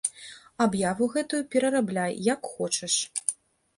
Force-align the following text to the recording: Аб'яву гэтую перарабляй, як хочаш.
Аб'яву 0.65 1.09
гэтую 1.15 1.41
перарабляй, 1.55 2.17
як 2.33 2.41
хочаш. 2.55 2.95